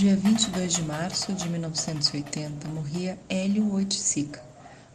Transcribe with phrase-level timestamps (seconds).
[0.00, 4.42] dia 22 de março de 1980, morria Hélio Oiticica,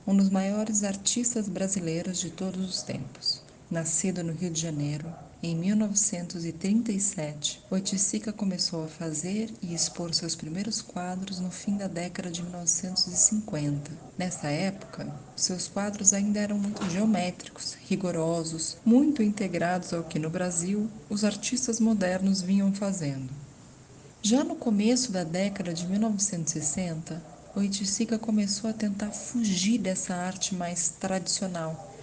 [0.08, 3.44] um dos maiores artistas brasileiros de todos os tempos.
[3.70, 5.06] Nascido no Rio de Janeiro,
[5.44, 12.32] em 1937, Oiticica começou a fazer e expor seus primeiros quadros no fim da década
[12.32, 13.92] de 1950.
[14.18, 20.90] Nessa época, seus quadros ainda eram muito geométricos, rigorosos, muito integrados ao que no Brasil
[21.08, 23.46] os artistas modernos vinham fazendo.
[24.28, 27.22] Já no começo da década de 1960,
[27.56, 31.94] Oiticica começou a tentar fugir dessa arte mais tradicional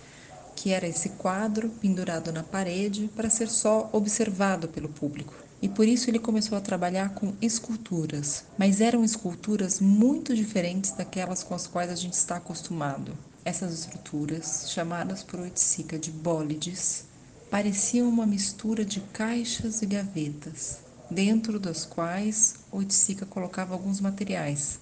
[0.54, 5.34] que era esse quadro pendurado na parede para ser só observado pelo público.
[5.60, 11.42] E por isso ele começou a trabalhar com esculturas, mas eram esculturas muito diferentes daquelas
[11.42, 13.18] com as quais a gente está acostumado.
[13.44, 17.04] Essas estruturas, chamadas por Oiticica de bólides,
[17.50, 24.80] pareciam uma mistura de caixas e gavetas, dentro das quais Oiticica colocava alguns materiais,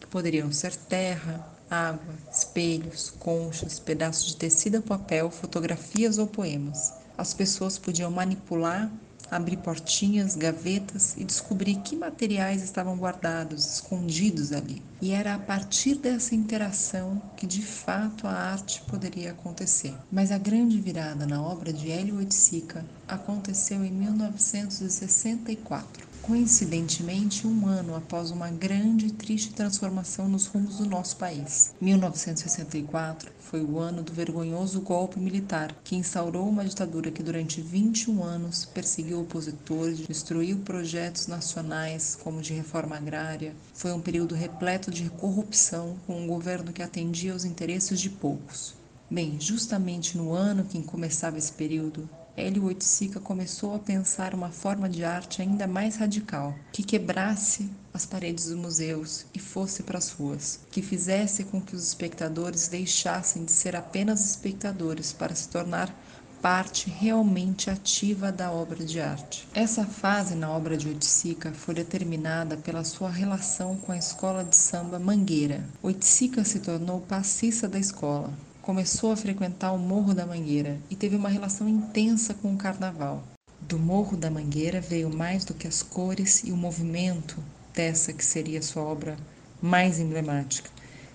[0.00, 6.92] que poderiam ser terra, água, espelhos, conchas, pedaços de tecido ou papel, fotografias ou poemas.
[7.16, 8.90] As pessoas podiam manipular,
[9.30, 14.82] abrir portinhas, gavetas e descobrir que materiais estavam guardados, escondidos ali.
[15.00, 19.94] E era a partir dessa interação que de fato a arte poderia acontecer.
[20.10, 27.96] Mas a grande virada na obra de Hélio Oiticica aconteceu em 1964 coincidentemente um ano
[27.96, 31.74] após uma grande e triste transformação nos rumos do nosso país.
[31.80, 38.22] 1964 foi o ano do vergonhoso golpe militar, que instaurou uma ditadura que durante 21
[38.22, 43.56] anos perseguiu opositores, destruiu projetos nacionais como de reforma agrária.
[43.72, 48.74] Foi um período repleto de corrupção, com um governo que atendia aos interesses de poucos.
[49.10, 52.06] Bem, justamente no ano que começava esse período,
[52.38, 58.06] Hélio Oiticica começou a pensar uma forma de arte ainda mais radical, que quebrasse as
[58.06, 63.44] paredes dos museus e fosse para as ruas, que fizesse com que os espectadores deixassem
[63.44, 65.92] de ser apenas espectadores para se tornar
[66.40, 69.48] parte realmente ativa da obra de arte.
[69.52, 74.54] Essa fase na obra de Oiticica foi determinada pela sua relação com a escola de
[74.54, 75.64] samba Mangueira.
[75.82, 78.32] Oiticica se tornou passista da escola,
[78.68, 83.24] começou a frequentar o Morro da Mangueira e teve uma relação intensa com o carnaval.
[83.62, 87.42] Do Morro da Mangueira veio mais do que as cores e o movimento
[87.72, 89.16] dessa que seria sua obra
[89.62, 90.68] mais emblemática.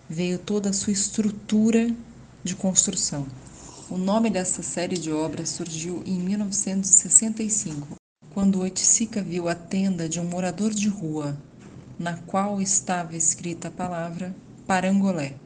[0.09, 1.95] Veio toda a sua estrutura
[2.43, 3.27] de construção.
[3.87, 7.97] O nome dessa série de obras surgiu em 1965,
[8.33, 11.37] quando Oiticica viu a tenda de um morador de rua,
[11.99, 14.35] na qual estava escrita a palavra
[14.65, 15.42] Parangolé.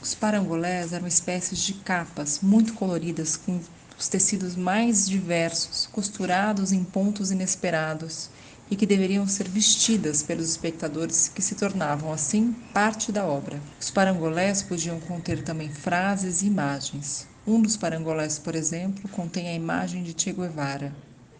[0.00, 3.60] Os parangolés eram espécies de capas muito coloridas com
[3.98, 8.30] os tecidos mais diversos, costurados em pontos inesperados
[8.70, 13.60] e que deveriam ser vestidas pelos espectadores que se tornavam assim parte da obra.
[13.80, 17.26] Os parangolés podiam conter também frases e imagens.
[17.44, 20.94] Um dos parangolés, por exemplo, contém a imagem de Che Guevara.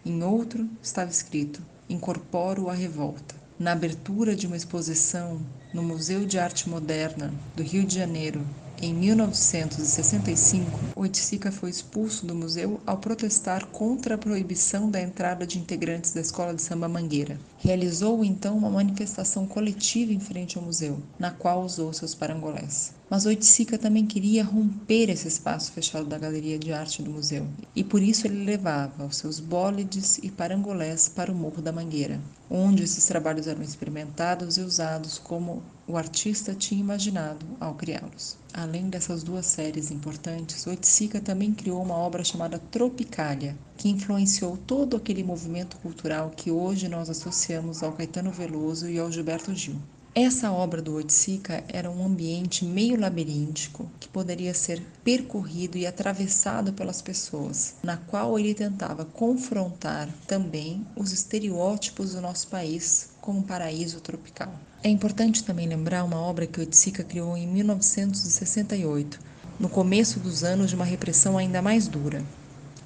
[0.04, 3.36] Em outro estava escrito: Incorporo a revolta.
[3.58, 5.40] Na abertura de uma exposição
[5.74, 8.46] no Museu de Arte Moderna do Rio de Janeiro,
[8.80, 15.58] em 1965, Oiticica foi expulso do museu ao protestar contra a proibição da entrada de
[15.58, 17.40] integrantes da Escola de Samba Mangueira.
[17.58, 22.92] Realizou então uma manifestação coletiva em frente ao museu, na qual usou seus parangolés.
[23.10, 27.82] Mas Oiticica também queria romper esse espaço fechado da Galeria de Arte do museu, e
[27.82, 32.20] por isso ele levava os seus bólides e parangolés para o Morro da Mangueira,
[32.50, 38.36] onde esses trabalhos eram experimentados e usados como o artista tinha imaginado ao criá-los.
[38.52, 44.96] Além dessas duas séries importantes, Oiticica também criou uma obra chamada Tropicália, que influenciou todo
[44.96, 49.76] aquele movimento cultural que hoje nós associamos ao Caetano Veloso e ao Gilberto Gil.
[50.20, 56.72] Essa obra do Oiticica era um ambiente meio labiríntico que poderia ser percorrido e atravessado
[56.72, 64.00] pelas pessoas, na qual ele tentava confrontar também os estereótipos do nosso país como paraíso
[64.00, 64.52] tropical.
[64.82, 69.20] É importante também lembrar uma obra que Oiticica criou em 1968,
[69.60, 72.24] no começo dos anos de uma repressão ainda mais dura.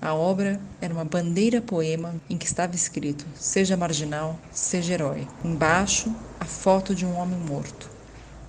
[0.03, 5.29] A obra era uma bandeira poema em que estava escrito: Seja marginal, seja herói.
[5.45, 7.92] Embaixo, a foto de um homem morto.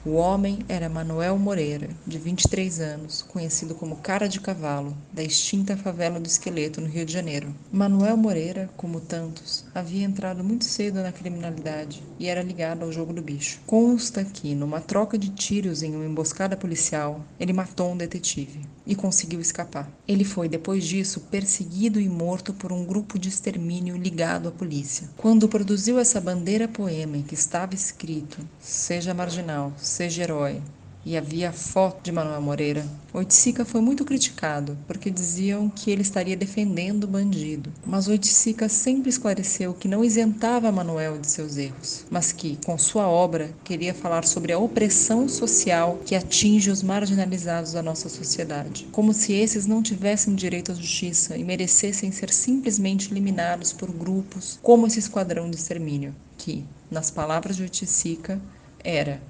[0.06, 5.78] O homem era Manuel Moreira, de 23 anos, conhecido como Cara de Cavalo, da extinta
[5.78, 7.56] favela do Esqueleto, no Rio de Janeiro.
[7.72, 13.14] Manuel Moreira, como tantos, havia entrado muito cedo na criminalidade e era ligado ao jogo
[13.14, 13.62] do bicho.
[13.66, 18.96] Consta que, numa troca de tiros em uma emboscada policial, ele matou um detetive e
[18.96, 19.90] conseguiu escapar.
[20.06, 25.10] Ele foi, depois disso, perseguido e morto por um grupo de extermínio ligado à polícia.
[25.16, 30.60] Quando produziu essa bandeira poema em que estava escrito: Seja marginal, seja herói,
[31.06, 36.36] e havia foto de Manuel Moreira, Oiticica foi muito criticado, porque diziam que ele estaria
[36.36, 37.72] defendendo o bandido.
[37.86, 43.08] Mas Oiticica sempre esclareceu que não isentava Manuel de seus erros, mas que, com sua
[43.08, 49.14] obra, queria falar sobre a opressão social que atinge os marginalizados da nossa sociedade, como
[49.14, 54.88] se esses não tivessem direito à justiça e merecessem ser simplesmente eliminados por grupos como
[54.88, 58.42] esse esquadrão de extermínio, que, nas palavras de Oiticica,
[58.84, 59.22] era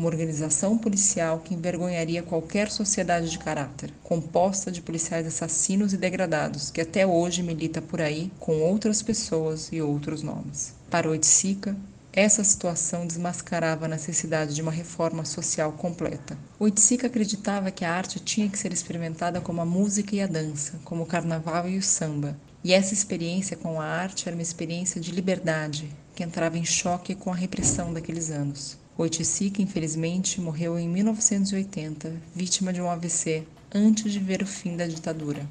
[0.00, 6.70] uma organização policial que envergonharia qualquer sociedade de caráter, composta de policiais assassinos e degradados,
[6.70, 10.72] que até hoje milita por aí com outras pessoas e outros nomes.
[10.88, 11.76] Para Oiticica,
[12.12, 16.36] essa situação desmascarava a necessidade de uma reforma social completa.
[16.58, 20.80] Oiticica acreditava que a arte tinha que ser experimentada como a música e a dança,
[20.82, 22.36] como o carnaval e o samba.
[22.64, 27.14] E essa experiência com a arte era uma experiência de liberdade, que entrava em choque
[27.14, 28.79] com a repressão daqueles anos.
[29.00, 33.44] Oiticica, infelizmente, morreu em 1980, vítima de um AVC,
[33.74, 35.48] antes de ver o fim da ditadura.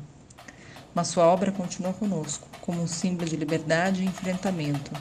[0.94, 4.92] Mas sua obra continua conosco, como um símbolo de liberdade e enfrentamento,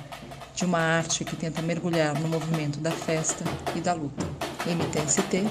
[0.55, 3.45] de uma arte que tenta mergulhar no movimento da festa
[3.77, 4.27] e da luta.
[4.65, 5.43] MTST,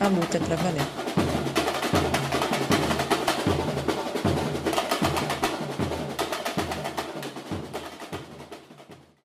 [0.00, 1.35] a luta é para valer.